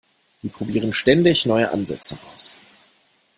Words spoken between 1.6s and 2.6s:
Ansätze aus.